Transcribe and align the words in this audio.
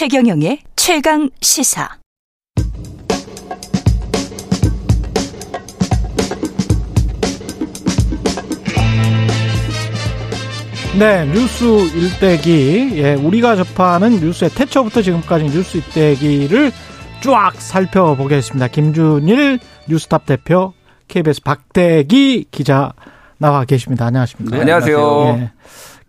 최경영의 0.00 0.60
최강 0.76 1.28
시사. 1.42 1.86
네, 10.98 11.26
뉴스 11.26 11.64
일대기. 11.94 12.92
예, 12.94 13.12
우리가 13.12 13.56
접하는 13.56 14.18
뉴스의 14.20 14.48
태초부터 14.52 15.02
지금까지 15.02 15.44
뉴스 15.44 15.76
일대기를 15.76 16.72
쫙 17.22 17.52
살펴보겠습니다. 17.56 18.68
김준일 18.68 19.58
뉴스탑 19.86 20.24
대표, 20.24 20.72
KBS 21.08 21.42
박대기 21.42 22.46
기자 22.50 22.94
나와 23.36 23.66
계십니다. 23.66 24.06
안녕하십니까? 24.06 24.56
네, 24.56 24.60
안녕하세요. 24.62 25.36
예, 25.40 25.50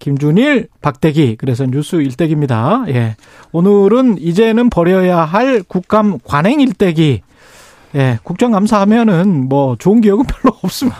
김준일, 0.01 0.67
박대기. 0.81 1.35
그래서 1.37 1.67
뉴스 1.67 1.97
일대기입니다. 1.97 2.85
예. 2.87 3.15
오늘은 3.51 4.17
이제는 4.17 4.71
버려야 4.71 5.19
할 5.19 5.61
국감 5.61 6.17
관행 6.23 6.59
일대기. 6.59 7.21
예, 7.93 8.17
국정감사 8.23 8.81
하면은 8.81 9.47
뭐 9.47 9.75
좋은 9.77 10.01
기억은 10.01 10.25
별로 10.27 10.57
없습니다. 10.63 10.99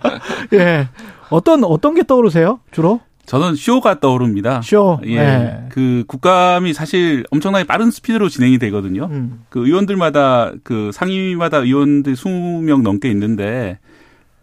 예. 0.54 0.88
어떤 1.28 1.62
어떤 1.62 1.94
게 1.94 2.04
떠오르세요? 2.04 2.60
주로? 2.70 3.00
저는 3.26 3.54
쇼가 3.54 4.00
떠오릅니다. 4.00 4.62
쇼. 4.62 4.98
예. 5.04 5.16
네. 5.16 5.66
그 5.68 6.04
국감이 6.08 6.72
사실 6.72 7.24
엄청나게 7.32 7.64
빠른 7.64 7.90
스피드로 7.90 8.30
진행이 8.30 8.58
되거든요. 8.58 9.08
음. 9.10 9.42
그 9.50 9.66
의원들마다 9.66 10.52
그 10.64 10.90
상임위마다 10.94 11.58
의원들 11.58 12.14
20명 12.14 12.80
넘게 12.80 13.10
있는데 13.10 13.78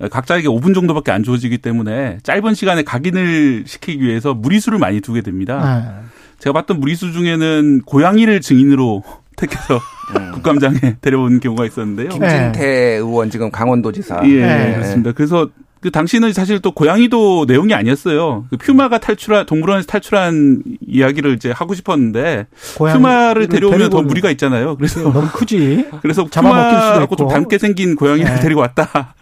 각자에게 0.07 0.47
5분 0.47 0.73
정도밖에 0.73 1.11
안 1.11 1.23
주어지기 1.23 1.57
때문에 1.57 2.19
짧은 2.23 2.53
시간에 2.53 2.83
각인을 2.83 3.65
시키기 3.67 4.03
위해서 4.03 4.33
무리수를 4.33 4.79
많이 4.79 5.01
두게 5.01 5.21
됩니다. 5.21 5.83
네. 6.01 6.05
제가 6.39 6.53
봤던 6.53 6.79
무리수 6.79 7.11
중에는 7.11 7.81
고양이를 7.85 8.39
증인으로 8.41 9.03
택해서 9.35 9.79
음. 10.15 10.31
국감장에 10.33 10.97
데려온 11.01 11.39
경우가 11.39 11.65
있었는데요. 11.65 12.09
김진태 12.09 12.59
네. 12.59 12.95
의원 12.95 13.29
지금 13.29 13.51
강원도지사. 13.51 14.21
예, 14.25 14.45
네. 14.45 14.73
그렇습니다. 14.73 15.11
그래서 15.11 15.49
그 15.81 15.91
당시는 15.91 16.33
사실 16.33 16.59
또 16.59 16.71
고양이도 16.71 17.45
내용이 17.47 17.73
아니었어요. 17.73 18.45
그 18.49 18.57
퓨마가 18.57 18.97
탈출한 18.97 19.45
동물원에서 19.45 19.87
탈출한 19.87 20.61
이야기를 20.85 21.35
이제 21.35 21.51
하고 21.51 21.73
싶었는데 21.73 22.47
퓨마를 22.77 23.47
데려오면 23.47 23.89
더 23.89 24.01
무리가 24.01 24.29
있잖아요. 24.31 24.75
그래서 24.75 25.01
너무 25.01 25.29
크지. 25.29 25.87
그래서 26.01 26.25
퓨마하고 26.25 27.15
좀 27.15 27.29
닮게 27.29 27.57
생긴 27.57 27.95
고양이를 27.95 28.35
네. 28.35 28.39
데리고 28.41 28.59
왔다. 28.59 29.13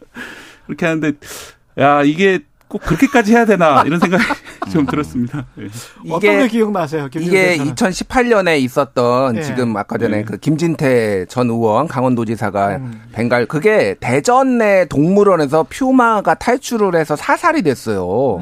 그렇게 0.67 0.85
하는데 0.85 1.13
야 1.79 2.03
이게 2.03 2.41
꼭 2.67 2.81
그렇게까지 2.81 3.33
해야 3.33 3.45
되나 3.45 3.83
이런 3.85 3.99
생각이 3.99 4.23
좀 4.71 4.85
들었습니다. 4.85 5.45
네. 5.55 5.67
어떤 6.09 6.39
게 6.39 6.47
기억나세요? 6.49 7.07
이게 7.15 7.57
2018년에 7.57 8.59
있었던 8.59 9.35
네. 9.35 9.41
지금 9.41 9.75
아까 9.77 9.97
전에 9.97 10.17
네. 10.17 10.23
그 10.23 10.37
김진태 10.37 11.25
전 11.29 11.49
의원 11.49 11.87
강원도지사가 11.87 12.75
음. 12.75 13.01
벵갈 13.13 13.45
그게 13.45 13.95
대전 13.99 14.57
내 14.57 14.85
동물원에서 14.85 15.67
퓨마가 15.69 16.33
탈출을 16.33 16.95
해서 16.95 17.15
사살이 17.15 17.61
됐어요. 17.61 18.41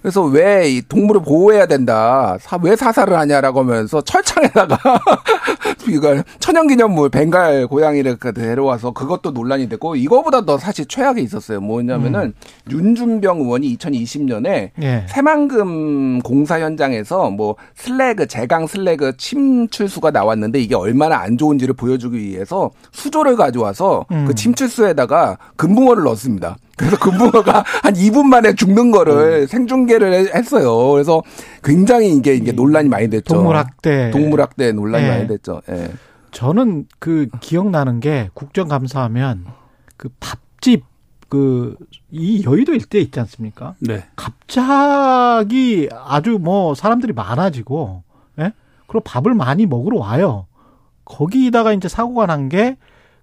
네. 0.00 0.10
그래서 0.10 0.22
왜 0.22 0.60
이 0.70 0.82
동물을 0.88 1.22
보호해야 1.22 1.66
된다. 1.66 2.36
사, 2.40 2.58
왜 2.62 2.76
사살을 2.76 3.16
하냐라고 3.18 3.60
하면서 3.60 4.00
철창에다가 4.00 4.78
이걸 5.88 6.24
천연기념물 6.38 7.08
벵갈 7.08 7.66
고양이를 7.66 8.16
그 8.16 8.32
데려와서 8.32 8.92
그것도 8.92 9.32
논란이 9.32 9.68
됐고 9.68 9.96
이거보다 9.96 10.44
더 10.44 10.58
사실 10.58 10.86
최악이 10.86 11.22
있었어요. 11.22 11.60
뭐냐면은 11.60 12.20
음. 12.20 12.70
윤준병 12.70 13.40
의원이 13.40 13.76
2020년에 13.76 14.70
예. 14.82 15.06
새만금 15.08 16.20
공사 16.20 16.60
현장에서 16.60 17.30
뭐 17.30 17.56
슬래그 17.76 18.26
제강 18.26 18.66
슬래그 18.66 19.16
침출수가 19.16 20.10
나왔는데 20.10 20.60
이게 20.60 20.74
얼마나 20.74 21.18
안 21.18 21.36
좋은지를 21.36 21.74
보여주기 21.74 22.18
위해서 22.18 22.70
수조를 22.92 23.36
가져와서 23.36 24.06
음. 24.12 24.26
그 24.26 24.34
침출수에다가 24.34 25.38
금붕어를 25.56 26.04
넣었습니다. 26.04 26.56
그래서 26.80 26.98
금붕어가 26.98 27.62
한 27.82 27.92
2분 27.92 28.24
만에 28.24 28.54
죽는 28.54 28.90
거를 28.90 29.42
음. 29.42 29.46
생중계를 29.46 30.34
했어요. 30.34 30.92
그래서 30.92 31.22
굉장히 31.62 32.16
이게 32.16 32.34
이게 32.34 32.52
논란이 32.52 32.88
많이 32.88 33.10
됐죠. 33.10 33.34
동물학대. 33.34 34.10
동물학대 34.12 34.72
논란이 34.72 35.04
네. 35.04 35.10
많이 35.10 35.28
됐죠. 35.28 35.60
예. 35.68 35.90
저는 36.30 36.86
그 36.98 37.28
기억나는 37.40 38.00
게 38.00 38.30
국정감사하면 38.32 39.44
그 39.98 40.08
밥집 40.20 40.84
그 41.28 41.76
이 42.12 42.42
여의도 42.44 42.72
일대 42.72 42.98
있지 42.98 43.20
않습니까? 43.20 43.74
네. 43.78 44.04
갑자기 44.16 45.88
아주 45.92 46.38
뭐 46.40 46.74
사람들이 46.74 47.12
많아지고 47.12 48.02
예? 48.40 48.52
그리고 48.88 49.00
밥을 49.04 49.34
많이 49.34 49.66
먹으러 49.66 49.98
와요. 49.98 50.46
거기다가 51.04 51.72
이제 51.72 51.88
사고가 51.88 52.26
난 52.26 52.48
게 52.48 52.76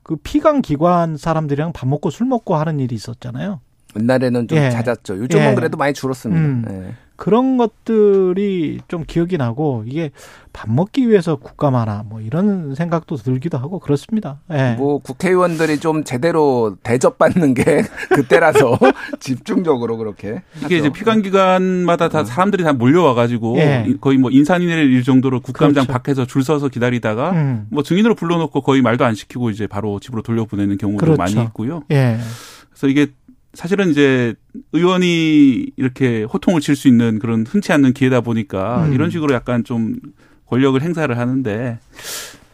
그 0.07 0.16
피감 0.16 0.62
기관 0.62 1.18
사람들이랑 1.18 1.73
밥 1.73 1.88
먹고 1.88 2.09
술 2.09 2.28
먹고 2.28 2.56
하는 2.56 2.79
일이 2.79 2.95
있었잖아요. 2.95 3.59
옛날에는 4.00 4.47
좀 4.47 4.57
예. 4.57 4.69
잦았죠. 4.69 5.18
요즘은 5.18 5.51
예. 5.51 5.56
그래도 5.56 5.78
많이 5.78 5.94
줄었습니다. 5.94 6.41
음. 6.41 6.66
예. 6.69 6.94
그런 7.17 7.57
것들이 7.57 8.79
좀 8.88 9.03
기억이 9.05 9.38
나고 9.38 9.83
이게 9.88 10.11
밥 10.53 10.69
먹기 10.69 11.09
위해서 11.09 11.35
국감하나 11.35 12.03
뭐 12.07 12.22
이런 12.22 12.75
생각도 12.75 13.16
들기도 13.16 13.57
하고 13.57 13.79
그렇습니다. 13.79 14.39
예. 14.51 14.75
뭐 14.78 15.00
국회의원들이 15.00 15.79
좀 15.79 16.03
제대로 16.03 16.78
대접받는 16.83 17.55
게 17.55 17.63
그때라서 18.13 18.78
집중적으로 19.19 19.97
그렇게 19.97 20.44
이게 20.57 20.75
하죠. 20.75 20.75
이제 20.75 20.89
피감기관마다 20.91 22.09
다 22.09 22.19
음. 22.22 22.25
사람들이 22.25 22.63
다 22.63 22.73
몰려와 22.73 23.16
가지고 23.16 23.57
예. 23.57 23.88
거의 23.99 24.19
뭐 24.19 24.29
인산인해를 24.29 24.91
일 24.91 25.03
정도로 25.03 25.41
국감장 25.41 25.85
그렇죠. 25.85 25.94
밖에서 25.94 26.25
줄 26.25 26.44
서서 26.44 26.69
기다리다가 26.69 27.31
음. 27.31 27.67
뭐 27.72 27.81
증인으로 27.81 28.13
불러놓고 28.13 28.61
거의 28.61 28.84
말도 28.84 29.03
안 29.05 29.16
시키고 29.16 29.49
이제 29.49 29.66
바로 29.66 29.99
집으로 29.99 30.22
돌려보내는 30.22 30.78
경우도 30.78 31.03
그렇죠. 31.03 31.17
많이 31.17 31.34
있고요. 31.47 31.81
예. 31.91 32.17
그래서 32.69 32.88
이게 32.88 33.07
사실은 33.57 33.90
이제 33.90 34.35
의원이 34.72 35.72
이렇게 35.78 36.22
호통을 36.23 36.62
칠 36.62 36.75
수 36.75 36.88
있는 36.88 37.18
그런 37.18 37.44
흔치 37.47 37.73
않는 37.73 37.94
기회다 37.94 38.22
보니까 38.22 38.85
음. 38.85 38.94
이런 38.94 39.09
식으로 39.09 39.34
약간 39.34 39.63
좀 39.63 39.95
권력을 40.45 40.79
행사를 40.79 41.18
하는데 41.18 41.79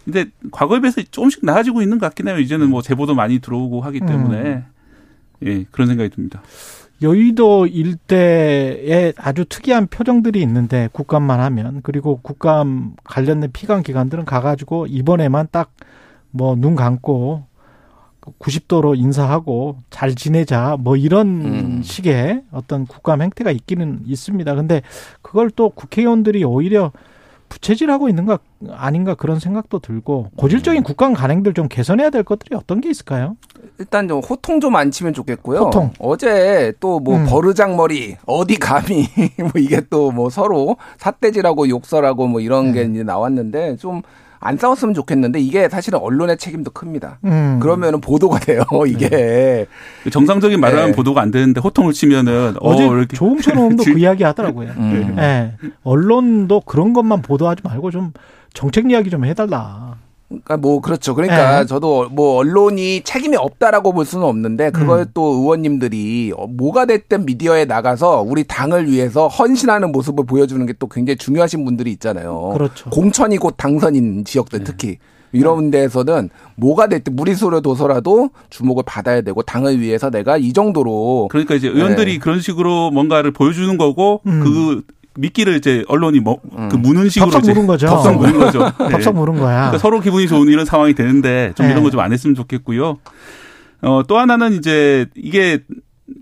근데 0.05 0.25
과거에 0.51 0.79
비해서 0.79 1.01
조금씩 1.01 1.45
나아지고 1.45 1.81
있는 1.81 1.99
것 1.99 2.05
같긴 2.05 2.29
해요. 2.29 2.39
이제는 2.39 2.69
뭐 2.69 2.81
제보도 2.81 3.15
많이 3.15 3.39
들어오고 3.39 3.81
하기 3.81 3.99
때문에 3.99 4.37
음. 4.37 4.65
예, 5.45 5.65
그런 5.71 5.89
생각이 5.89 6.09
듭니다. 6.09 6.41
여의도 7.01 7.67
일대에 7.67 9.11
아주 9.17 9.43
특이한 9.43 9.87
표정들이 9.87 10.41
있는데 10.41 10.87
국감만 10.93 11.41
하면 11.41 11.81
그리고 11.83 12.19
국감 12.21 12.95
관련된 13.03 13.51
피감 13.51 13.83
기관들은 13.83 14.23
가가지고 14.23 14.87
이번에만 14.87 15.49
딱 15.51 15.73
뭐 16.35 16.55
눈 16.55 16.75
감고 16.75 17.45
90도로 18.39 18.97
인사하고 18.97 19.77
잘 19.89 20.15
지내자 20.15 20.77
뭐 20.79 20.95
이런 20.95 21.27
음. 21.27 21.81
식의 21.83 22.43
어떤 22.51 22.85
국감 22.85 23.21
행태가 23.21 23.51
있기는 23.51 24.01
있습니다. 24.05 24.55
근데 24.55 24.81
그걸 25.21 25.49
또 25.51 25.69
국회의원들이 25.69 26.43
오히려 26.43 26.91
부채질하고 27.49 28.09
있는 28.09 28.25
가 28.25 28.39
아닌가 28.71 29.13
그런 29.13 29.39
생각도 29.39 29.77
들고 29.77 30.31
고질적인 30.37 30.81
음. 30.81 30.83
국감 30.83 31.13
간행들 31.13 31.53
좀 31.53 31.67
개선해야 31.67 32.09
될 32.09 32.23
것들이 32.23 32.55
어떤 32.55 32.81
게 32.81 32.89
있을까요? 32.89 33.37
일단 33.77 34.07
좀 34.07 34.21
호통 34.21 34.59
좀 34.59 34.75
안 34.75 34.89
치면 34.89 35.13
좋겠고요. 35.13 35.59
호통. 35.59 35.91
어제 35.99 36.73
또뭐 36.79 37.17
음. 37.17 37.25
버르장머리 37.27 38.15
어디 38.25 38.55
감히 38.57 39.05
뭐 39.37 39.51
이게 39.57 39.81
또 39.89 40.11
뭐 40.11 40.29
서로 40.31 40.77
삿대질하고 40.97 41.69
욕설하고 41.69 42.27
뭐 42.27 42.39
이런 42.41 42.71
네. 42.71 42.85
게 42.85 42.91
이제 42.91 43.03
나왔는데 43.03 43.75
좀 43.77 44.01
안 44.43 44.57
싸웠으면 44.57 44.93
좋겠는데 44.93 45.39
이게 45.39 45.69
사실은 45.69 45.99
언론의 45.99 46.37
책임도 46.37 46.71
큽니다. 46.71 47.19
음. 47.23 47.59
그러면은 47.61 48.01
보도가 48.01 48.39
돼요. 48.39 48.63
이게 48.87 49.09
네. 49.09 49.65
정상적인 50.11 50.59
말을 50.59 50.77
하면 50.77 50.91
네. 50.91 50.95
보도가 50.95 51.21
안 51.21 51.31
되는데 51.31 51.61
호통을 51.61 51.93
치면은 51.93 52.55
어, 52.59 52.69
어제 52.69 52.85
어, 52.85 52.93
이렇게 52.95 53.15
조홍천 53.15 53.57
의원도 53.57 53.83
그 53.85 53.97
이야기 53.97 54.23
하더라고요. 54.23 54.71
음. 54.77 55.13
네. 55.15 55.53
언론도 55.83 56.61
그런 56.61 56.91
것만 56.93 57.21
보도하지 57.21 57.61
말고 57.63 57.91
좀 57.91 58.11
정책 58.53 58.91
이야기 58.91 59.09
좀 59.09 59.23
해달라. 59.23 59.95
그러니까 60.43 60.57
뭐 60.57 60.81
그렇죠. 60.81 61.15
그러니까 61.15 61.61
네. 61.61 61.65
저도 61.65 62.09
뭐 62.09 62.37
언론이 62.37 63.01
책임이 63.03 63.35
없다라고 63.37 63.93
볼 63.93 64.05
수는 64.05 64.25
없는데 64.25 64.71
그걸 64.71 64.99
음. 64.99 65.05
또 65.13 65.23
의원님들이 65.23 66.33
뭐가 66.49 66.85
됐든 66.85 67.25
미디어에 67.25 67.65
나가서 67.65 68.21
우리 68.21 68.43
당을 68.43 68.91
위해서 68.91 69.27
헌신하는 69.27 69.91
모습을 69.91 70.25
보여주는 70.25 70.63
게 70.65 70.73
또 70.79 70.87
굉장히 70.87 71.17
중요하신 71.17 71.65
분들이 71.65 71.91
있잖아요. 71.91 72.51
그렇죠. 72.53 72.89
공천이 72.89 73.37
곧 73.37 73.55
당선인 73.57 74.25
지역들 74.25 74.59
네. 74.59 74.65
특히 74.65 74.97
이런 75.31 75.71
데에서는 75.71 76.29
뭐가 76.57 76.87
됐든 76.87 77.15
무리수를 77.15 77.61
둬서라도 77.61 78.29
주목을 78.49 78.83
받아야 78.85 79.21
되고 79.21 79.41
당을 79.41 79.79
위해서 79.79 80.09
내가 80.09 80.37
이 80.37 80.53
정도로 80.53 81.29
그러니까 81.31 81.55
이제 81.55 81.67
의원들이 81.69 82.13
네. 82.13 82.19
그런 82.19 82.39
식으로 82.39 82.91
뭔가를 82.91 83.31
보여주는 83.31 83.77
거고 83.77 84.21
음. 84.27 84.41
그 84.43 84.81
미끼를 85.15 85.55
이제 85.57 85.83
언론이 85.87 86.19
뭐, 86.19 86.39
음. 86.57 86.69
그 86.69 86.75
무는 86.75 87.09
식으로. 87.09 87.31
덥석 87.31 87.53
무는 87.53 87.67
거죠. 87.67 87.87
덥석 87.87 88.15
무는 88.17 88.39
거죠. 88.39 88.59
네. 88.79 88.89
덥석 88.89 89.15
무는 89.15 89.35
거야. 89.39 89.55
그러니까 89.55 89.77
서로 89.77 89.99
기분이 89.99 90.27
좋은 90.27 90.47
이런 90.47 90.65
상황이 90.65 90.93
되는데 90.93 91.53
좀 91.55 91.65
네. 91.67 91.71
이런 91.71 91.83
거 91.83 91.89
좀 91.91 91.99
안 91.99 92.11
했으면 92.11 92.35
좋겠고요. 92.35 92.97
어, 93.83 94.01
또 94.07 94.17
하나는 94.17 94.53
이제 94.53 95.05
이게 95.15 95.59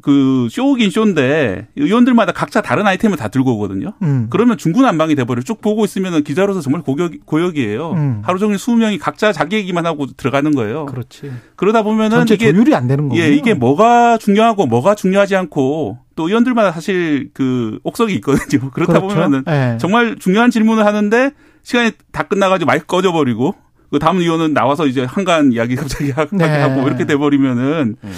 그 0.03 0.47
쇼긴 0.51 0.91
쇼인데 0.91 1.67
의원들마다 1.75 2.33
각자 2.33 2.61
다른 2.61 2.85
아이템을 2.85 3.17
다 3.17 3.29
들고 3.29 3.55
오거든요. 3.55 3.93
음. 4.03 4.27
그러면 4.29 4.57
중구난방이 4.57 5.15
돼버려. 5.15 5.41
쭉 5.41 5.59
보고 5.59 5.83
있으면 5.85 6.23
기자로서 6.23 6.61
정말 6.61 6.83
고역, 6.83 7.13
고역이에요. 7.25 7.91
음. 7.93 8.21
하루 8.23 8.37
종일 8.37 8.57
20명이 8.57 8.99
각자 8.99 9.31
자기 9.33 9.55
얘기만 9.55 9.85
하고 9.87 10.05
들어가는 10.05 10.53
거예요. 10.53 10.85
그렇지. 10.85 11.31
그러다 11.55 11.81
보면은 11.81 12.25
이게 12.29 12.51
조율이 12.51 12.75
안 12.75 12.87
되는 12.87 13.09
거예요. 13.09 13.23
예, 13.23 13.33
이게 13.33 13.55
뭐가 13.55 14.19
중요하고 14.19 14.67
뭐가 14.67 14.93
중요하지 14.93 15.35
않고 15.35 15.97
또 16.15 16.27
의원들마다 16.27 16.71
사실 16.71 17.31
그 17.33 17.79
옥석이 17.83 18.13
있거든요. 18.15 18.69
그렇다 18.73 18.99
그렇죠? 18.99 19.07
보면은 19.07 19.43
네. 19.45 19.77
정말 19.79 20.15
중요한 20.19 20.51
질문을 20.51 20.85
하는데 20.85 21.31
시간이 21.63 21.91
다 22.11 22.23
끝나가지고 22.23 22.67
마이크 22.67 22.85
꺼져버리고 22.85 23.55
그 23.89 23.97
다음 23.97 24.17
의원은 24.19 24.53
나와서 24.53 24.85
이제 24.85 25.03
한간 25.03 25.51
이야기 25.53 25.75
갑자기 25.75 26.11
하고 26.11 26.37
네. 26.37 26.83
이렇게 26.85 27.05
돼버리면은. 27.05 27.95
음. 28.03 28.13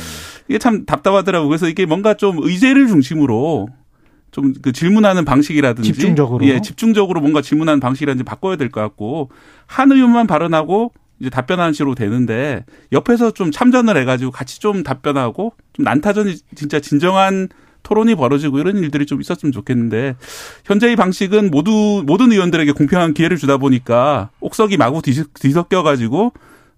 이게 0.47 0.57
참 0.57 0.85
답답하더라고요. 0.85 1.47
그래서 1.49 1.67
이게 1.69 1.85
뭔가 1.85 2.13
좀 2.15 2.37
의제를 2.41 2.87
중심으로 2.87 3.69
좀 4.31 4.53
그 4.61 4.71
질문하는 4.71 5.25
방식이라든지 5.25 5.93
집중적으로 5.93 6.45
예, 6.47 6.59
집중적으로 6.59 7.21
뭔가 7.21 7.41
질문하는 7.41 7.79
방식이라든지 7.79 8.23
바꿔야 8.23 8.55
될 8.55 8.69
것 8.69 8.81
같고 8.81 9.29
한 9.67 9.91
의원만 9.91 10.25
발언하고 10.27 10.91
이제 11.19 11.29
답변하는 11.29 11.71
식으로 11.73 11.93
되는데 11.95 12.65
옆에서 12.91 13.31
좀 13.31 13.51
참전을 13.51 13.95
해가지고 13.97 14.31
같이 14.31 14.59
좀 14.59 14.81
답변하고 14.83 15.53
좀 15.73 15.83
난타전이 15.85 16.35
진짜 16.55 16.79
진정한 16.79 17.47
토론이 17.83 18.15
벌어지고 18.15 18.59
이런 18.59 18.77
일들이 18.77 19.05
좀 19.05 19.21
있었으면 19.21 19.51
좋겠는데 19.51 20.15
현재의 20.65 20.95
방식은 20.95 21.51
모두 21.51 22.01
모든 22.05 22.31
의원들에게 22.31 22.71
공평한 22.71 23.13
기회를 23.13 23.37
주다 23.37 23.57
보니까 23.57 24.29
옥석이 24.39 24.77
마구 24.77 25.01
뒤섞여 25.01 25.83
가지고 25.83 26.33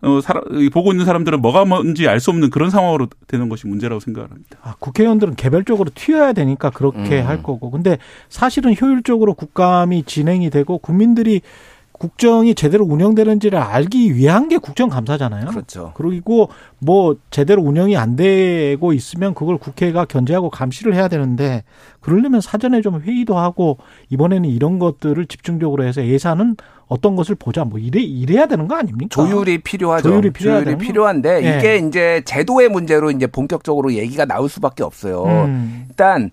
어, 0.06 0.22
사람, 0.22 0.44
보고 0.72 0.92
있는 0.92 1.06
사람들은 1.06 1.42
뭐가 1.42 1.66
뭔지 1.66 2.08
알 2.08 2.20
수 2.20 2.30
없는 2.32 2.50
그런 2.50 2.70
상황으로 2.70 3.08
되는 3.28 3.50
것이 3.50 3.68
문제라고 3.68 4.00
생각을 4.00 4.32
합니다. 4.32 4.58
아, 4.64 4.76
국회의원들은 4.80 5.36
개별적으로 5.36 5.90
튀어야 5.94 6.34
되니까 6.34 6.70
그렇게 6.70 7.22
음. 7.22 7.28
할 7.28 7.44
거고. 7.44 7.72
근데 7.72 7.98
사실은 8.30 8.76
효율적으로 8.80 9.34
국감이 9.34 10.04
진행이 10.04 10.50
되고 10.50 10.78
국민들이 10.78 11.42
국정이 12.06 12.54
제대로 12.54 12.86
운영되는지를 12.86 13.58
알기 13.58 14.16
위한 14.16 14.48
게 14.48 14.58
국정감사잖아요. 14.60 15.48
그렇죠. 15.48 15.92
그리고 15.96 16.50
뭐 16.78 17.16
제대로 17.32 17.64
운영이 17.64 17.98
안 17.98 18.16
되고 18.16 18.94
있으면 18.94 19.34
그걸 19.34 19.58
국회가 19.58 20.06
견제하고 20.06 20.52
감시를 20.52 20.94
해야 20.94 21.08
되는데 21.08 21.64
그러려면 22.02 22.42
사전에 22.42 22.82
좀 22.82 23.02
회의도 23.02 23.38
하고 23.38 23.80
이번에는 24.10 24.48
이런 24.48 24.78
것들을 24.78 25.26
집중적으로 25.26 25.84
해서 25.84 26.06
예산은 26.06 26.58
어떤 26.88 27.16
것을 27.16 27.34
보자 27.34 27.64
뭐 27.64 27.80
이래 27.80 28.00
이래야 28.00 28.46
되는 28.46 28.68
거 28.68 28.76
아닙니까? 28.76 29.10
조율이 29.10 29.58
필요하죠. 29.58 30.10
조율이, 30.10 30.32
조율이 30.32 30.78
필요한데 30.78 31.42
네. 31.42 31.58
이게 31.58 31.78
이제 31.78 32.22
제도의 32.26 32.70
문제로 32.70 33.10
이제 33.10 33.26
본격적으로 33.26 33.94
얘기가 33.94 34.26
나올 34.26 34.48
수밖에 34.48 34.84
없어요. 34.84 35.24
음. 35.24 35.86
일단 35.90 36.30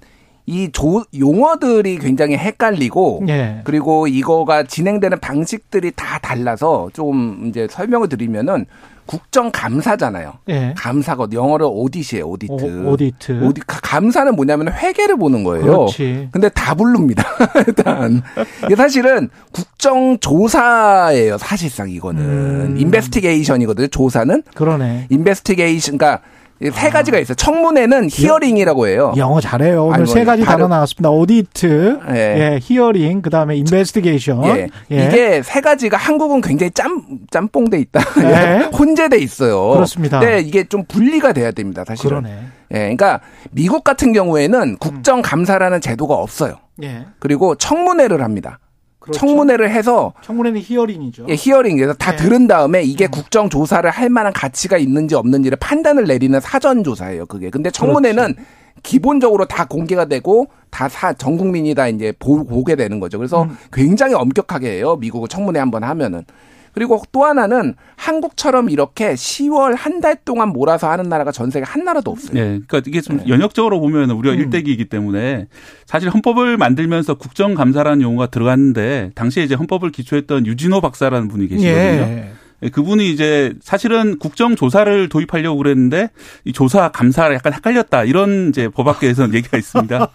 이 0.53 0.71
조, 0.71 1.05
용어들이 1.19 1.99
굉장히 1.99 2.37
헷갈리고 2.37 3.25
예. 3.29 3.61
그리고 3.65 4.07
이거가 4.07 4.65
진행되는 4.65 5.19
방식들이 5.21 5.93
다 5.97 6.19
달라서 6.19 6.91
좀 6.93 7.47
이제 7.49 7.67
설명을 7.71 8.09
드리면은 8.09 8.67
국정 9.07 9.51
감사잖아요. 9.51 10.35
예. 10.49 10.75
감사거든. 10.77 11.37
영어로 11.37 11.71
오디시예요. 11.71 12.25
오디트. 12.25 12.87
오, 12.87 12.97
디트 12.97 13.45
오디, 13.45 13.61
감사는 13.67 14.35
뭐냐면 14.37 14.73
회계를 14.73 15.17
보는 15.17 15.43
거예요. 15.43 15.65
그렇지. 15.65 16.29
근데 16.31 16.49
다 16.49 16.75
부릅니다. 16.75 17.25
일단 17.67 18.23
이게 18.65 18.77
사실은 18.77 19.29
국정 19.51 20.19
조사예요. 20.19 21.37
사실상 21.39 21.91
이거는 21.91 22.23
음. 22.23 22.77
Investigation이거든요. 22.79 23.89
조사는. 23.89 24.45
그러네. 24.55 25.09
Investigation 25.11 25.99
그러니까 25.99 26.23
세 26.71 26.91
가지가 26.91 27.19
있어요. 27.19 27.35
청문회는 27.35 28.09
hearing이라고 28.11 28.87
해요. 28.87 29.13
영어 29.17 29.41
잘해요. 29.41 29.87
오늘 29.87 30.07
세 30.07 30.25
가지 30.25 30.45
단어 30.45 30.69
나왔습니다. 30.69 31.11
audit, 31.11 32.01
예, 32.11 32.15
예 32.15 32.59
hearing, 32.63 33.23
그 33.23 33.31
다음에 33.31 33.57
investigation. 33.57 34.45
예. 34.45 34.69
예. 34.91 35.07
이게 35.07 35.43
세 35.43 35.61
가지가 35.61 35.97
한국은 35.97 36.41
굉장히 36.41 36.71
짬 36.71 37.03
짬뽕돼 37.31 37.79
있다. 37.79 38.01
예. 38.23 38.71
혼재돼 38.77 39.19
있어요. 39.19 39.71
그렇습니다. 39.71 40.21
네, 40.21 40.41
이게 40.41 40.65
좀 40.65 40.85
분리가 40.87 41.33
돼야 41.33 41.51
됩니다. 41.51 41.85
사실은. 41.87 42.23
그러네. 42.23 42.39
예, 42.73 42.79
그러니까 42.79 43.21
미국 43.51 43.85
같은 43.85 44.13
경우에는 44.13 44.79
국정감사라는 44.79 45.81
제도가 45.81 46.15
없어요. 46.15 46.57
예. 46.83 47.07
그리고 47.19 47.55
청문회를 47.55 48.23
합니다. 48.23 48.59
그렇죠. 49.03 49.19
청문회를 49.19 49.71
해서 49.71 50.13
청문회는 50.23 50.61
히어링이죠. 50.61 51.27
예, 51.29 51.35
히어링에서 51.35 51.95
다 51.95 52.13
네. 52.13 52.17
들은 52.17 52.47
다음에 52.47 52.83
이게 52.83 53.07
음. 53.07 53.11
국정 53.11 53.51
조사를 53.51 53.89
할 53.91 54.09
만한 54.09 54.33
가치가 54.33 54.79
있는지 54.79 55.17
없는지를 55.17 55.59
판단을 55.61 56.05
내리는 56.05 56.39
사전 56.41 56.85
조사예요. 56.85 57.27
그게. 57.27 57.51
근데 57.51 57.71
청문회는 57.71 58.35
그렇지. 58.35 58.49
기본적으로 58.85 59.45
다 59.47 59.67
공개가 59.67 60.05
되고 60.05 60.47
다사전 60.71 61.37
국민이 61.37 61.75
다 61.75 61.89
이제 61.89 62.13
보, 62.19 62.45
보게 62.45 62.77
되는 62.77 63.01
거죠. 63.01 63.19
그래서 63.19 63.43
음. 63.43 63.57
굉장히 63.73 64.15
엄격하게 64.15 64.71
해요. 64.71 64.97
미국은 64.97 65.29
청문회 65.29 65.59
한번 65.59 65.83
하면은. 65.83 66.25
그리고 66.73 67.03
또 67.13 67.25
하나는 67.25 67.75
한국처럼 67.97 68.71
이렇게 68.71 69.15
10월 69.15 69.75
한 69.77 70.01
달 70.03 70.17
동안 70.25 70.49
몰아서 70.49 70.91
하는 70.91 71.09
나라가 71.09 71.31
전 71.31 71.51
세계 71.51 71.65
한 71.65 71.85
나라도 71.85 72.11
없어요. 72.11 72.33
네. 72.35 72.43
그러니까 72.67 72.83
이게 72.87 73.01
좀 73.01 73.19
네. 73.19 73.25
연역적으로 73.29 73.79
보면 73.79 74.11
우리가 74.11 74.35
음. 74.35 74.41
일대기이기 74.41 74.87
때문에 74.87 75.47
사실 75.87 76.09
헌법을 76.11 76.57
만들면서 76.57 77.15
국정감사라는 77.15 78.03
용어가 78.03 78.27
들어갔는데 78.27 79.13
당시에 79.15 79.45
이제 79.45 79.55
헌법을 79.55 79.93
기초했던 79.93 80.47
유진호 80.47 80.81
박사라는 80.81 81.29
분이 81.29 81.47
계시거든요. 81.47 81.79
예. 81.79 82.32
예, 82.63 82.69
그분이 82.69 83.11
이제 83.11 83.53
사실은 83.61 84.19
국정조사를 84.19 85.09
도입하려고 85.09 85.59
그랬는데 85.59 86.11
이 86.45 86.53
조사 86.53 86.91
감사를 86.91 87.35
약간 87.35 87.53
헷갈렸다 87.53 88.05
이런 88.05 88.51
이제 88.51 88.69
법학계에서는 88.69 89.35
얘기가 89.35 89.59
있습니다. 89.59 90.09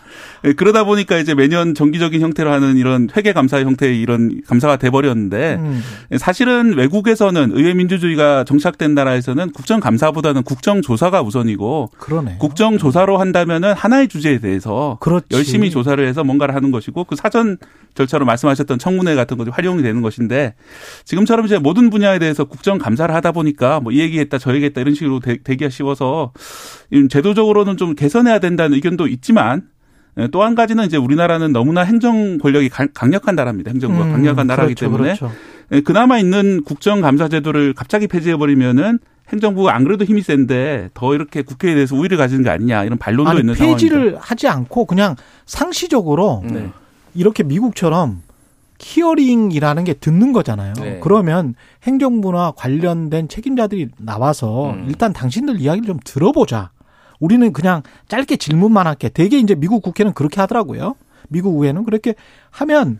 예, 0.45 0.53
그러다 0.53 0.83
보니까 0.83 1.17
이제 1.17 1.33
매년 1.35 1.75
정기적인 1.75 2.21
형태로 2.21 2.51
하는 2.51 2.77
이런 2.77 3.09
회계 3.15 3.33
감사 3.33 3.59
형태의 3.59 3.99
이런 3.99 4.41
감사가 4.47 4.77
돼버렸는데 4.77 5.55
음. 5.59 5.83
사실은 6.17 6.73
외국에서는 6.77 7.51
의회 7.53 7.73
민주주의가 7.73 8.43
정착된 8.45 8.93
나라에서는 8.93 9.51
국정 9.51 9.79
감사보다는 9.79 10.43
국정 10.43 10.81
조사가 10.81 11.21
우선이고 11.21 11.91
그러네 11.97 12.37
국정 12.39 12.77
조사로 12.77 13.17
한다면은 13.17 13.73
하나의 13.73 14.07
주제에 14.07 14.39
대해서 14.39 14.97
그렇지. 15.01 15.27
열심히 15.31 15.69
조사를 15.69 16.05
해서 16.07 16.23
뭔가를 16.23 16.55
하는 16.55 16.71
것이고 16.71 17.03
그 17.03 17.15
사전 17.15 17.57
절차로 17.97 18.25
말씀하셨던 18.25 18.77
청문회 18.79 19.15
같은 19.15 19.37
것이 19.37 19.49
활용이 19.49 19.81
되는 19.81 20.01
것인데 20.01 20.53
지금처럼 21.03 21.45
이제 21.45 21.57
모든 21.57 21.89
분야에 21.89 22.19
대해서 22.19 22.36
국정 22.45 22.77
감사를 22.77 23.13
하다 23.13 23.31
보니까 23.31 23.79
뭐 23.79 23.91
이 23.91 23.99
얘기했다 23.99 24.37
저 24.37 24.53
얘기했다 24.53 24.81
이런 24.81 24.93
식으로 24.93 25.19
되, 25.19 25.37
기가 25.37 25.69
쉬워서 25.69 26.31
제도적으로는 27.09 27.77
좀 27.77 27.95
개선해야 27.95 28.39
된다는 28.39 28.75
의견도 28.75 29.07
있지만 29.07 29.63
예, 30.19 30.27
또한 30.31 30.55
가지는 30.55 30.85
이제 30.85 30.97
우리나라는 30.97 31.51
너무나 31.53 31.81
행정 31.81 32.37
권력이 32.39 32.69
강력한 32.69 33.35
나라입니다. 33.35 33.69
행정부가 33.71 34.05
음, 34.05 34.11
강력한 34.13 34.47
나라이기 34.47 34.75
그렇죠, 34.75 34.91
때문에 34.91 35.15
그렇죠. 35.15 35.31
예, 35.71 35.81
그나마 35.81 36.17
있는 36.17 36.63
국정 36.63 37.01
감사 37.01 37.27
제도를 37.27 37.73
갑자기 37.73 38.07
폐지해 38.07 38.35
버리면은 38.37 38.99
행정부가 39.29 39.75
안 39.75 39.83
그래도 39.83 40.05
힘이 40.05 40.21
센데 40.21 40.89
더 40.93 41.13
이렇게 41.13 41.41
국회에 41.41 41.73
대해서 41.75 41.95
우위를 41.95 42.17
가지는 42.17 42.43
게 42.43 42.49
아니냐 42.49 42.85
이런 42.85 42.97
반론도 42.97 43.29
아니, 43.29 43.39
있는 43.41 43.53
상황입니다. 43.55 43.83
폐지를 43.83 44.17
하지 44.19 44.47
않고 44.47 44.85
그냥 44.85 45.15
상시적으로 45.45 46.43
네. 46.45 46.69
이렇게 47.13 47.43
미국처럼 47.43 48.21
히어링이라는 48.79 49.83
게 49.83 49.93
듣는 49.93 50.33
거잖아요. 50.33 50.73
네. 50.73 50.99
그러면 51.01 51.55
행정부나 51.83 52.51
관련된 52.55 53.27
책임자들이 53.27 53.89
나와서 53.97 54.71
음. 54.71 54.85
일단 54.87 55.13
당신들 55.13 55.59
이야기를 55.59 55.87
좀 55.87 55.99
들어보자. 56.03 56.71
우리는 57.19 57.51
그냥 57.53 57.81
짧게 58.07 58.37
질문만 58.37 58.85
할게. 58.87 59.09
대개 59.09 59.37
이제 59.37 59.55
미국 59.55 59.81
국회는 59.81 60.13
그렇게 60.13 60.39
하더라고요. 60.41 60.95
미국 61.29 61.59
의회는 61.59 61.83
그렇게 61.83 62.13
하면 62.51 62.99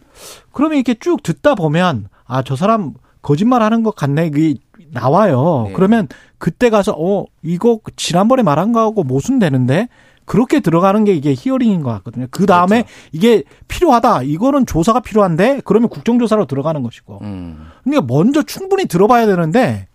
그러면 0.51 0.77
이렇게 0.77 0.95
쭉 0.95 1.21
듣다 1.23 1.55
보면 1.55 2.09
아 2.25 2.41
저 2.43 2.55
사람 2.55 2.93
거짓말 3.21 3.61
하는 3.61 3.83
것 3.83 3.95
같네. 3.95 4.29
그게 4.31 4.55
나와요. 4.91 5.65
네. 5.67 5.73
그러면 5.73 6.07
그때 6.37 6.69
가서 6.69 6.93
어 6.97 7.25
이거 7.43 7.79
지난번에 7.95 8.41
말한 8.43 8.71
거하고 8.73 9.03
모순되는데 9.03 9.87
그렇게 10.27 10.59
들어가는 10.59 11.05
게 11.05 11.13
이게 11.13 11.33
히어링인 11.33 11.81
것 11.81 11.89
같거든요. 11.93 12.27
그 12.29 12.45
다음에 12.45 12.83
그렇죠. 12.83 12.93
이게 13.13 13.43
필요하다. 13.69 14.23
이거는 14.23 14.65
조사가 14.65 14.99
필요한데 14.99 15.61
그러면 15.63 15.87
국정조사로 15.87 16.45
들어가는 16.45 16.83
것이고. 16.83 17.19
음. 17.21 17.69
그러니까 17.83 18.13
먼저 18.13 18.43
충분히 18.43 18.85
들어봐야 18.87 19.25
되는데 19.25 19.87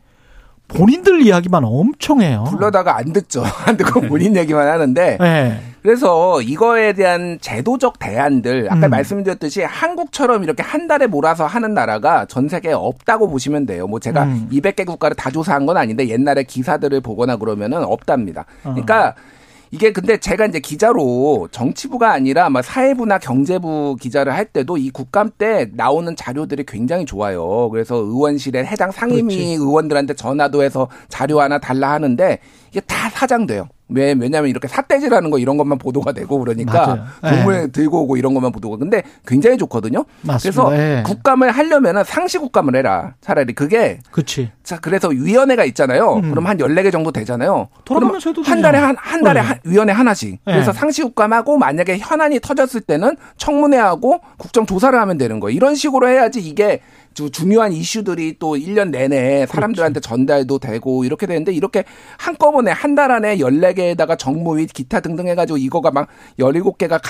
본인들 0.68 1.20
이야기만 1.20 1.64
엄청 1.66 2.22
해요. 2.22 2.44
불러다가 2.48 2.96
안 2.96 3.12
듣죠. 3.12 3.44
안 3.66 3.76
듣고 3.76 4.00
네. 4.00 4.08
본인 4.08 4.34
얘기만 4.34 4.66
하는데. 4.66 5.18
네. 5.20 5.60
그래서 5.82 6.40
이거에 6.40 6.94
대한 6.94 7.38
제도적 7.40 7.98
대안들, 7.98 8.68
아까 8.70 8.86
음. 8.86 8.90
말씀드렸듯이 8.90 9.62
한국처럼 9.64 10.44
이렇게 10.44 10.62
한 10.62 10.86
달에 10.86 11.08
몰아서 11.08 11.44
하는 11.44 11.74
나라가 11.74 12.24
전 12.24 12.48
세계에 12.48 12.72
없다고 12.72 13.28
보시면 13.28 13.66
돼요. 13.66 13.86
뭐 13.86 13.98
제가 13.98 14.24
음. 14.24 14.48
200개 14.50 14.86
국가를 14.86 15.14
다 15.14 15.30
조사한 15.30 15.66
건 15.66 15.76
아닌데 15.76 16.08
옛날에 16.08 16.44
기사들을 16.44 17.00
보거나 17.02 17.36
그러면은 17.36 17.84
없답니다. 17.84 18.46
그러니까 18.62 19.08
어. 19.08 19.41
이게 19.72 19.90
근데 19.90 20.18
제가 20.18 20.44
이제 20.44 20.60
기자로 20.60 21.48
정치부가 21.50 22.12
아니라 22.12 22.50
막 22.50 22.62
사회부나 22.62 23.18
경제부 23.18 23.96
기자를 23.98 24.34
할 24.34 24.44
때도 24.44 24.76
이 24.76 24.90
국감 24.90 25.30
때 25.38 25.70
나오는 25.72 26.14
자료들이 26.14 26.64
굉장히 26.68 27.06
좋아요. 27.06 27.70
그래서 27.70 27.96
의원실에 27.96 28.66
해당 28.66 28.90
상임위 28.90 29.34
그렇지. 29.34 29.54
의원들한테 29.54 30.12
전화도 30.12 30.62
해서 30.62 30.88
자료 31.08 31.40
하나 31.40 31.58
달라 31.58 31.90
하는데 31.92 32.38
이게 32.72 32.80
다 32.80 33.10
사장돼요. 33.10 33.68
왜 33.88 34.14
왜냐하면 34.18 34.48
이렇게 34.48 34.66
삿대질하는 34.66 35.30
거 35.30 35.38
이런 35.38 35.58
것만 35.58 35.76
보도가 35.76 36.12
되고 36.12 36.38
그러니까 36.38 37.04
동물 37.20 37.54
네. 37.54 37.66
들고 37.66 38.04
오고 38.04 38.16
이런 38.16 38.32
것만 38.32 38.50
보도가 38.50 38.78
근데 38.78 39.02
굉장히 39.26 39.58
좋거든요. 39.58 40.06
맞습니다. 40.22 40.64
그래서 40.64 40.70
네. 40.70 41.02
국감을 41.04 41.50
하려면은 41.50 42.02
상시 42.04 42.38
국감을 42.38 42.74
해라. 42.74 43.14
차라리 43.20 43.52
그게 43.52 43.98
그렇지. 44.10 44.50
자 44.62 44.78
그래서 44.80 45.08
위원회가 45.08 45.66
있잖아요. 45.66 46.14
음. 46.14 46.30
그럼 46.30 46.46
한 46.46 46.56
14개 46.56 46.90
정도 46.90 47.12
되잖아요. 47.12 47.68
돌아가면서 47.84 48.30
해도 48.30 48.40
한 48.42 48.62
달에 48.62 48.78
한, 48.78 48.96
한 48.98 49.22
달에 49.22 49.40
한, 49.40 49.58
위원회 49.64 49.92
하나씩. 49.92 50.38
네. 50.46 50.52
그래서 50.54 50.72
상시 50.72 51.02
국감하고 51.02 51.58
만약에 51.58 51.98
현안이 51.98 52.40
터졌을 52.40 52.80
때는 52.80 53.18
청문회하고 53.36 54.20
국정 54.38 54.64
조사를 54.64 54.98
하면 54.98 55.18
되는 55.18 55.38
거예요. 55.38 55.54
이런 55.54 55.74
식으로 55.74 56.08
해야지 56.08 56.40
이게 56.40 56.80
중요한 57.14 57.72
이슈들이 57.72 58.36
또 58.38 58.54
1년 58.56 58.90
내내 58.90 59.46
사람들한테 59.46 60.00
그렇지. 60.00 60.08
전달도 60.08 60.58
되고 60.58 61.04
이렇게 61.04 61.26
되는데 61.26 61.52
이렇게 61.52 61.84
한꺼번에 62.18 62.70
한 62.70 62.92
달 62.94 63.10
안에 63.10 63.38
14개에다가 63.38 64.18
정무 64.18 64.56
및 64.56 64.70
기타 64.72 65.00
등등 65.00 65.26
해가지고 65.28 65.56
이거가 65.56 65.90
막 65.90 66.08
17개가 66.38 67.00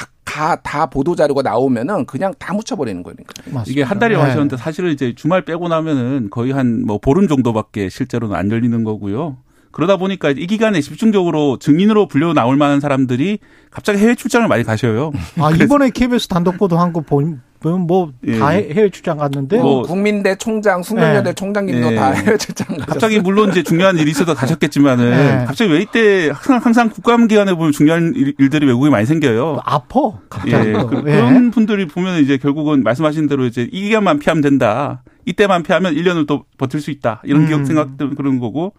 다 0.62 0.86
보도 0.86 1.14
자료가 1.16 1.42
나오면은 1.42 2.06
그냥 2.06 2.32
다 2.38 2.54
묻혀버리는 2.54 3.02
거니까. 3.02 3.24
맞습니다. 3.46 3.64
이게 3.66 3.82
한 3.82 3.98
달이 3.98 4.14
네. 4.14 4.20
하셨는데 4.20 4.56
사실은 4.56 4.92
이제 4.92 5.12
주말 5.14 5.44
빼고 5.44 5.68
나면은 5.68 6.28
거의 6.30 6.52
한 6.52 6.84
뭐 6.86 6.98
보름 6.98 7.28
정도밖에 7.28 7.88
실제로는 7.88 8.34
안 8.36 8.50
열리는 8.50 8.82
거고요. 8.84 9.36
그러다 9.72 9.96
보니까 9.96 10.30
이 10.30 10.46
기간에 10.46 10.80
집중적으로 10.80 11.58
증인으로 11.58 12.06
불려 12.06 12.32
나올 12.34 12.56
만한 12.56 12.78
사람들이 12.80 13.38
갑자기 13.70 13.98
해외 13.98 14.14
출장을 14.14 14.46
많이 14.48 14.62
가셔요. 14.64 15.12
아 15.38 15.50
이번에 15.50 15.90
KBS 15.90 16.28
단독 16.28 16.56
보도한 16.58 16.92
거 16.92 17.00
보면 17.00 17.42
뭐다 17.68 18.12
예. 18.26 18.34
해외 18.72 18.90
출장 18.90 19.18
갔는데 19.18 19.58
뭐 19.58 19.82
국민대 19.82 20.36
총장, 20.36 20.82
숙명여대 20.82 21.30
예. 21.30 21.34
총장님도 21.34 21.92
예. 21.92 21.94
다 21.96 22.10
해외 22.12 22.36
출장 22.36 22.66
가셨어요. 22.68 22.86
갑자기 22.86 23.20
물론 23.20 23.50
이제 23.50 23.62
중요한 23.62 23.96
일이 23.98 24.10
있어서 24.10 24.34
가셨겠지만은 24.34 25.12
예. 25.12 25.44
갑자기 25.46 25.72
왜 25.72 25.80
이때 25.80 26.30
항상, 26.32 26.58
항상 26.58 26.90
국감 26.90 27.28
기간에 27.28 27.54
보면 27.54 27.72
중요한 27.72 28.12
일 28.14 28.50
들이 28.50 28.66
외국에 28.66 28.90
많이 28.90 29.06
생겨요. 29.06 29.60
아퍼 29.64 30.20
갑자기 30.28 30.68
예. 30.68 30.72
그, 30.72 30.94
런 31.08 31.50
분들이 31.50 31.86
보면 31.86 32.22
이제 32.22 32.36
결국은 32.36 32.82
말씀하신 32.82 33.28
대로 33.28 33.46
이제 33.46 33.68
이 33.72 33.82
기간만 33.82 34.18
피하면 34.18 34.42
된다. 34.42 35.02
이때만 35.24 35.62
피하면 35.62 35.94
1년을 35.94 36.26
또 36.26 36.44
버틸 36.58 36.80
수 36.80 36.90
있다. 36.90 37.22
이런 37.24 37.42
음. 37.42 37.46
기억 37.48 37.66
생각들 37.66 38.14
그런 38.14 38.38
거고 38.38 38.74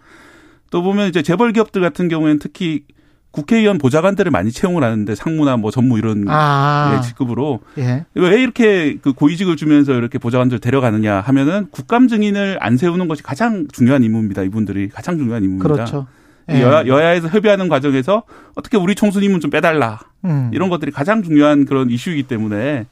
또 0.69 0.81
보면 0.81 1.07
이제 1.07 1.21
재벌 1.21 1.53
기업들 1.53 1.81
같은 1.81 2.07
경우에는 2.07 2.39
특히 2.39 2.83
국회의원 3.33 3.79
보좌관들을 3.79 4.31
많이 4.31 4.51
채용을 4.51 4.83
하는데 4.83 5.15
상무나 5.15 5.57
뭐 5.57 5.71
전무 5.71 5.97
이런 5.97 6.25
아. 6.27 6.95
예, 6.95 7.01
직급으로 7.01 7.61
예. 7.79 8.05
왜 8.13 8.41
이렇게 8.41 8.97
그 9.01 9.11
고위직을 9.11 9.57
주면서 9.57 9.93
이렇게 9.93 10.19
보좌관들 10.19 10.59
데려가느냐 10.59 11.19
하면은 11.19 11.65
국감 11.71 12.07
증인을 12.07 12.59
안 12.61 12.77
세우는 12.77 13.07
것이 13.07 13.23
가장 13.23 13.67
중요한 13.71 14.03
임무입니다. 14.03 14.43
이분들이 14.43 14.89
가장 14.89 15.17
중요한 15.17 15.43
임무입니다. 15.43 15.73
그렇죠. 15.73 16.05
예. 16.51 16.61
여야, 16.61 16.85
여야에서 16.85 17.27
협의하는 17.27 17.69
과정에서 17.69 18.21
어떻게 18.53 18.77
우리 18.77 18.93
총수님은 18.93 19.39
좀 19.39 19.49
빼달라 19.49 19.99
음. 20.25 20.51
이런 20.53 20.69
것들이 20.69 20.91
가장 20.91 21.23
중요한 21.23 21.65
그런 21.65 21.89
이슈이기 21.89 22.23
때문에 22.23 22.85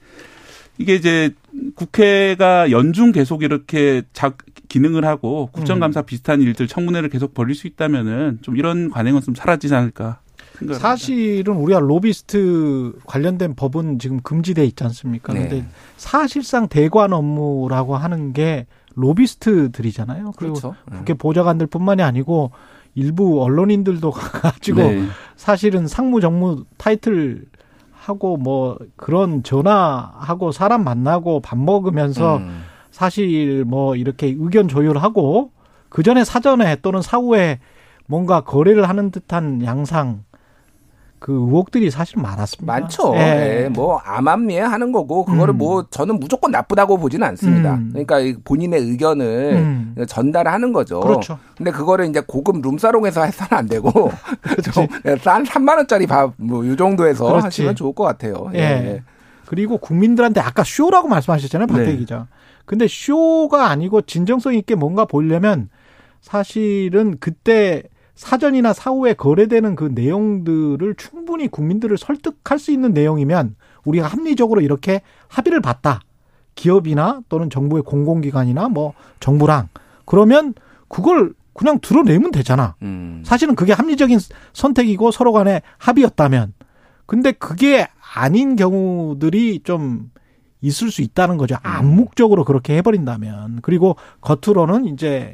이게 0.79 0.95
이제 0.95 1.35
국회가 1.75 2.71
연중 2.71 3.11
계속 3.11 3.43
이렇게 3.43 4.01
작 4.13 4.37
기능을 4.69 5.05
하고 5.05 5.49
국정감사 5.51 5.99
음. 5.99 6.05
비슷한 6.07 6.41
일들 6.41 6.67
청문회를 6.67 7.09
계속 7.09 7.35
벌릴 7.35 7.53
수 7.53 7.67
있다면은 7.67 8.39
좀 8.41 8.57
이런 8.57 8.89
관행은 8.89 9.21
좀 9.21 9.35
사라지지 9.35 9.75
않을까. 9.75 10.17
사실은 10.73 11.55
우리가 11.55 11.79
로비스트 11.79 12.99
관련된 13.05 13.55
법은 13.55 13.99
지금 13.99 14.19
금지돼 14.21 14.65
있지 14.65 14.83
않습니까? 14.83 15.33
네. 15.33 15.41
근데 15.41 15.65
사실상 15.97 16.67
대관 16.67 17.13
업무라고 17.13 17.95
하는 17.95 18.33
게 18.33 18.65
로비스트들이잖아요. 18.95 20.33
그리고 20.35 20.53
그렇죠. 20.53 20.75
네. 20.91 20.97
국회 20.97 21.13
보좌관들뿐만이 21.13 22.01
아니고 22.01 22.51
일부 22.95 23.41
언론인들도 23.43 24.11
가지고 24.11 24.81
네. 24.81 25.05
사실은 25.35 25.87
상무 25.87 26.21
정무 26.21 26.65
타이틀 26.77 27.45
하고 27.93 28.37
뭐 28.37 28.77
그런 28.95 29.43
전화하고 29.43 30.51
사람 30.51 30.83
만나고 30.83 31.39
밥 31.41 31.57
먹으면서 31.57 32.37
음. 32.37 32.63
사실 32.89 33.63
뭐 33.63 33.95
이렇게 33.95 34.27
의견 34.27 34.67
조율하고 34.67 35.51
그 35.89 36.03
전에 36.03 36.23
사전에 36.23 36.77
또는 36.77 37.01
사후에 37.01 37.59
뭔가 38.07 38.41
거래를 38.41 38.89
하는 38.89 39.11
듯한 39.11 39.63
양상 39.63 40.23
그 41.21 41.31
의혹들이 41.33 41.91
사실 41.91 42.19
많았습니다. 42.19 42.73
많죠. 42.73 43.13
예. 43.15 43.19
네. 43.19 43.69
뭐 43.69 43.97
암암리에 43.99 44.59
하는 44.59 44.91
거고 44.91 45.23
그거를 45.23 45.53
음. 45.53 45.57
뭐 45.59 45.85
저는 45.91 46.19
무조건 46.19 46.49
나쁘다고 46.49 46.97
보지는 46.97 47.27
않습니다. 47.27 47.75
음. 47.75 47.91
그러니까 47.93 48.41
본인의 48.43 48.81
의견을 48.81 49.53
음. 49.53 49.95
전달하는 50.07 50.73
거죠. 50.73 50.99
그렇죠. 50.99 51.37
근데 51.55 51.69
그거를 51.69 52.07
이제 52.07 52.23
고급 52.25 52.59
룸사롱에서 52.63 53.23
해서는 53.23 53.49
안 53.51 53.67
되고 53.67 54.11
그렇죠. 54.41 54.87
싼 55.21 55.43
3만 55.43 55.77
원짜리 55.77 56.07
밥 56.07 56.33
뭐 56.37 56.63
이 56.65 56.75
정도에서 56.75 57.25
그렇지. 57.25 57.45
하시면 57.45 57.75
좋을 57.75 57.93
것 57.93 58.03
같아요. 58.03 58.49
예. 58.55 58.59
예. 58.59 59.03
그리고 59.45 59.77
국민들한테 59.77 60.39
아까 60.39 60.63
쇼라고 60.63 61.07
말씀하셨잖아요, 61.07 61.67
박대 61.67 61.85
네. 61.85 61.97
기자. 61.97 62.25
근데 62.65 62.87
쇼가 62.89 63.69
아니고 63.69 64.01
진정성 64.01 64.55
있게 64.55 64.73
뭔가 64.73 65.05
보려면 65.05 65.69
사실은 66.21 67.17
그때 67.19 67.83
사전이나 68.21 68.71
사후에 68.71 69.15
거래되는 69.15 69.75
그 69.75 69.89
내용들을 69.95 70.93
충분히 70.93 71.47
국민들을 71.47 71.97
설득할 71.97 72.59
수 72.59 72.71
있는 72.71 72.93
내용이면 72.93 73.55
우리가 73.83 74.07
합리적으로 74.07 74.61
이렇게 74.61 75.01
합의를 75.27 75.59
봤다. 75.59 76.01
기업이나 76.53 77.21
또는 77.29 77.49
정부의 77.49 77.81
공공기관이나 77.81 78.69
뭐 78.69 78.93
정부랑 79.19 79.69
그러면 80.05 80.53
그걸 80.87 81.33
그냥 81.53 81.79
드러내면 81.81 82.29
되잖아. 82.29 82.75
음. 82.83 83.23
사실은 83.25 83.55
그게 83.55 83.73
합리적인 83.73 84.19
선택이고 84.53 85.09
서로 85.09 85.31
간에 85.31 85.63
합의였다면. 85.79 86.53
근데 87.07 87.31
그게 87.31 87.87
아닌 88.13 88.55
경우들이 88.55 89.61
좀 89.63 90.11
있을 90.61 90.91
수 90.91 91.01
있다는 91.01 91.37
거죠. 91.37 91.55
음. 91.55 91.59
암묵적으로 91.63 92.45
그렇게 92.45 92.77
해버린다면. 92.77 93.61
그리고 93.63 93.95
겉으로는 94.21 94.85
이제 94.85 95.31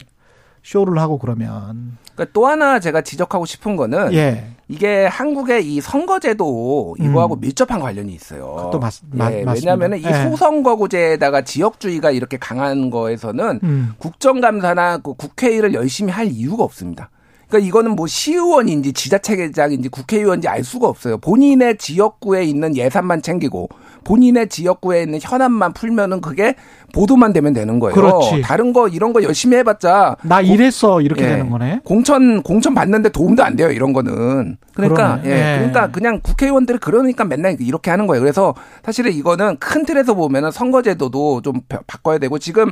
쇼를 0.67 0.99
하고 0.99 1.17
그러면. 1.17 1.97
그러니까 2.13 2.33
또 2.33 2.45
하나 2.45 2.79
제가 2.79 3.01
지적하고 3.01 3.45
싶은 3.45 3.77
거는 3.77 4.13
예. 4.13 4.47
이게 4.67 5.05
한국의 5.05 5.65
이 5.65 5.79
선거제도 5.79 6.97
이거하고 6.99 7.35
음. 7.35 7.39
밀접한 7.39 7.79
관련이 7.79 8.13
있어요. 8.13 8.69
또 8.73 8.79
맞, 8.79 8.93
예, 9.31 9.45
왜냐하면 9.47 9.97
이 9.97 10.03
예. 10.03 10.23
소선거구제에다가 10.23 11.43
지역주의가 11.43 12.11
이렇게 12.11 12.35
강한 12.37 12.89
거에서는 12.89 13.61
음. 13.63 13.93
국정감사나 13.97 14.97
그 14.97 15.13
국회의를 15.13 15.73
열심히 15.73 16.11
할 16.11 16.27
이유가 16.27 16.65
없습니다. 16.65 17.11
그러니까 17.47 17.65
이거는 17.65 17.91
뭐 17.91 18.05
시의원인지 18.05 18.91
지자체장인지 18.91 19.87
국회의원인지 19.87 20.49
알 20.49 20.65
수가 20.65 20.89
없어요. 20.89 21.17
본인의 21.19 21.77
지역구에 21.77 22.43
있는 22.43 22.75
예산만 22.75 23.21
챙기고 23.21 23.69
본인의 24.03 24.49
지역구에 24.49 25.03
있는 25.03 25.19
현안만 25.21 25.73
풀면은 25.73 26.21
그게 26.21 26.55
보도만 26.93 27.33
되면 27.33 27.53
되는 27.53 27.79
거예요. 27.79 27.93
그렇지. 27.93 28.41
다른 28.41 28.73
거 28.73 28.87
이런 28.87 29.13
거 29.13 29.21
열심히 29.23 29.57
해봤자 29.57 30.17
나 30.23 30.41
이랬어 30.41 31.01
이렇게 31.01 31.23
예. 31.23 31.29
되는 31.29 31.49
거네. 31.49 31.81
공천 31.83 32.41
공천 32.43 32.73
받는데 32.73 33.09
도움도 33.09 33.43
안 33.43 33.55
돼요 33.55 33.71
이런 33.71 33.93
거는. 33.93 34.57
그러니까. 34.73 35.19
예. 35.25 35.29
예. 35.29 35.55
그러니까 35.57 35.91
그냥 35.91 36.21
국회의원들이 36.21 36.77
그러니까 36.79 37.25
맨날 37.25 37.57
이렇게 37.59 37.91
하는 37.91 38.07
거예요. 38.07 38.21
그래서 38.21 38.55
사실은 38.83 39.11
이거는 39.11 39.57
큰 39.57 39.85
틀에서 39.85 40.13
보면은 40.13 40.51
선거제도도 40.51 41.41
좀 41.41 41.61
바꿔야 41.87 42.17
되고 42.17 42.39
지금 42.39 42.71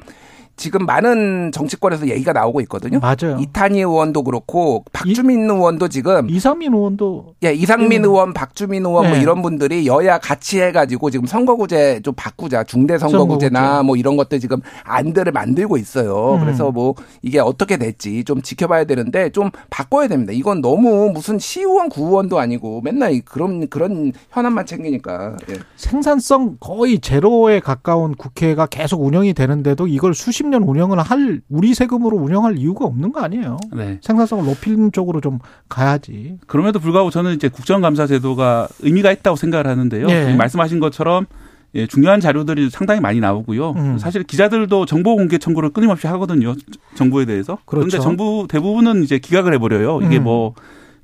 지금 0.58 0.86
많은 0.86 1.52
정치권에서 1.52 2.08
얘기가 2.08 2.34
나오고 2.34 2.62
있거든요. 2.62 3.00
맞아요. 3.00 3.38
이탄희 3.40 3.80
의원도 3.80 4.24
그렇고 4.24 4.86
박주민 4.94 5.42
이, 5.42 5.44
의원도 5.44 5.90
지금 5.90 6.30
이상민 6.30 6.74
의원도 6.74 7.36
예 7.44 7.54
이상민 7.54 8.04
음. 8.04 8.10
의원, 8.10 8.34
박주민 8.34 8.86
의원 8.86 8.94
뭐 8.94 9.02
네. 9.04 9.10
뭐 9.10 9.18
이런 9.18 9.42
분들이 9.42 9.86
여야 9.88 10.18
같이 10.18 10.62
해가지고 10.62 11.10
지금 11.10 11.26
선거구제 11.26 12.02
좀 12.04 12.14
바꾸자 12.16 12.64
중대 12.64 12.98
선거구제나 12.98 13.60
선거구제. 13.60 13.86
뭐 13.86 13.96
이런 13.98 14.16
것들 14.16 14.40
지금 14.40 14.62
안들을 14.84 15.32
만들고 15.32 15.78
있어요. 15.78 16.36
음. 16.36 16.40
그래서 16.40 16.72
뭐 16.72 16.96
이게 17.22 17.40
어떻게 17.40 17.78
될지 17.78 18.24
좀 18.24 18.42
지켜봐야 18.42 18.86
되는데 18.86 19.30
좀 19.32 19.52
바꿔야 19.70 20.08
됩니다. 20.08 20.32
이건 20.34 20.62
너무 20.62 21.12
무슨 21.12 21.38
시의원, 21.40 21.90
구의원도 21.90 22.40
아니고 22.40 22.82
맨날 22.82 23.22
그런 23.26 23.68
그런 23.68 24.14
현안만 24.32 24.66
챙기니까 24.66 25.38
예. 25.50 25.56
생산성 25.76 26.58
거의 26.60 27.00
제로에 27.00 27.60
가까운 27.60 28.16
국회가 28.16 28.66
계속 28.66 29.04
운영이 29.04 29.34
되는데도 29.34 29.88
이걸 29.88 30.14
수십 30.14 30.45
30년 30.46 30.68
운영을 30.68 31.00
할 31.00 31.42
우리 31.50 31.74
세금으로 31.74 32.18
운영할 32.18 32.58
이유가 32.58 32.86
없는 32.86 33.12
거 33.12 33.22
아니에요. 33.22 33.58
네. 33.74 34.00
생산성을 34.02 34.46
높이는 34.46 34.92
쪽으로 34.92 35.22
좀 35.22 35.40
가야지. 35.70 36.38
그럼에도 36.48 36.80
불구하고 36.80 37.10
저는 37.10 37.34
이제 37.34 37.50
국정감사 37.50 38.08
제도가 38.08 38.68
의미가 38.82 39.12
있다고 39.12 39.36
생각을 39.36 39.68
하는데요. 39.68 40.08
네. 40.08 40.36
말씀하신 40.36 40.80
것처럼 40.80 41.26
예, 41.74 41.88
중요한 41.88 42.22
자료들이 42.22 42.70
상당히 42.70 43.02
많이 43.02 43.20
나오고요. 43.20 43.72
음. 43.72 43.98
사실 43.98 44.24
기자들도 44.24 44.86
정보 44.86 45.16
공개 45.16 45.38
청구를 45.38 45.72
끊임없이 45.72 46.08
하거든요. 46.08 46.56
정부에 46.96 47.26
대해서. 47.26 47.58
그렇죠. 47.66 47.88
그런데 47.88 48.00
정부 48.00 48.48
대부분은 48.50 49.04
이제 49.04 49.20
기각을 49.20 49.54
해버려요. 49.56 50.00
이게 50.04 50.18
음. 50.18 50.24
뭐 50.24 50.54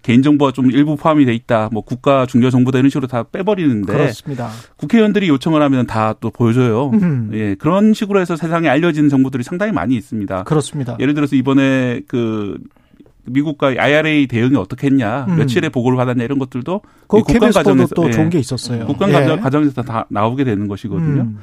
개인정보가 0.01 0.51
좀 0.51 0.72
일부 0.72 0.96
포함이 0.96 1.25
돼 1.25 1.34
있다. 1.34 1.70
뭐 1.72 1.81
국가 1.81 2.25
중요 2.25 2.50
정보다 2.50 2.79
이런 2.79 2.89
식으로 2.89 3.08
다 3.08 3.24
빼버리는데 3.24 3.93
그렇습니다. 3.93 4.50
국회의원들이 4.77 5.27
요청을 5.29 5.62
하면 5.62 5.86
다 5.88 6.15
또 6.20 6.29
보여줘요. 6.29 6.89
음. 6.93 7.31
예, 7.34 7.55
그런 7.55 7.93
식으로 7.93 8.20
해서 8.20 8.36
세상에 8.36 8.67
알려지는 8.67 9.10
정보들이 9.10 9.43
상당히 9.43 9.72
많이 9.72 9.96
있습니다. 9.96 10.43
그렇습니다. 10.43 10.98
예를 11.00 11.13
들어서 11.13 11.36
이번에 11.36 12.01
그 12.08 12.58
미국과 13.25 13.67
IRA 13.77 14.27
대응이 14.27 14.55
어떻게 14.55 14.88
했냐, 14.88 15.25
음. 15.29 15.38
며칠에 15.38 15.70
보고를 15.70 15.96
받았냐 15.96 16.24
이런 16.24 16.39
것들도 16.39 16.81
그 17.08 17.22
국감 17.22 17.51
과정에서 17.51 17.93
또 17.96 18.08
예, 18.08 18.12
좋은 18.12 18.29
게 18.29 18.39
있었어요. 18.39 18.88
예. 18.89 19.38
과정에서 19.39 19.81
다 19.84 20.05
나오게 20.10 20.43
되는 20.43 20.67
것이거든요. 20.67 21.22
음. 21.22 21.38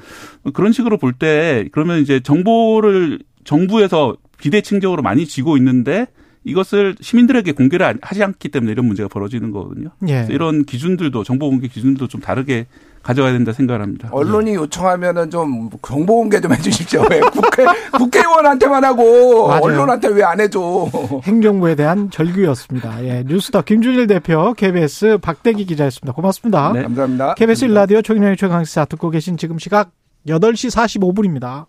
그런 0.53 0.73
식으로 0.73 0.99
볼 0.99 1.13
때 1.19 1.69
그러면 1.73 2.01
이제 2.01 2.21
정보를 2.21 3.21
정부에서 3.45 4.17
비대칭적으로 4.39 5.03
많이 5.03 5.27
쥐고 5.27 5.57
있는데 5.57 6.07
이것을 6.45 6.97
시민들에게 7.01 7.53
공개를 7.53 7.99
하지 8.01 8.23
않기 8.25 8.49
때문에 8.51 8.73
이런 8.73 8.87
문제가 8.87 9.09
벌어지는 9.09 9.51
거거든요. 9.51 9.91
예. 10.09 10.27
이런 10.31 10.65
기준들도 10.65 11.25
정보 11.25 11.51
공개 11.51 11.69
기준도 11.69 12.09
좀 12.09 12.21
다르게 12.21 12.67
가져가야 13.03 13.33
된다 13.33 13.53
생각을 13.53 13.81
합니다. 13.81 14.09
언론이 14.13 14.55
요청하면은 14.55 15.31
좀 15.31 15.71
정보 15.87 16.17
공개 16.17 16.41
좀 16.41 16.53
해주십시오. 16.53 17.05
왜 17.11 17.21
국회 17.21 17.65
국회의원한테만 17.97 18.85
하고 18.85 19.49
맞아요. 19.49 19.63
언론한테 19.63 20.09
왜 20.09 20.23
안 20.23 20.41
해줘? 20.41 20.91
행정부에 21.25 21.75
대한 21.75 22.11
절규였습니다. 22.11 23.05
예, 23.05 23.25
뉴스더 23.27 23.63
김준일 23.63 24.07
대표, 24.09 24.53
KBS 24.55 25.19
박대기 25.23 25.65
기자였습니다. 25.67 26.13
고맙습니다. 26.13 26.73
네. 26.73 26.83
감사합니다. 26.83 27.35
KBS 27.35 27.67
일라디오 27.67 28.03
최경영의 28.03 28.37
최강시사 28.37 28.85
듣고 28.87 29.11
계신 29.11 29.37
지금 29.37 29.59
시각 29.59 29.91
8시 30.27 30.71
45분입니다. 31.01 31.65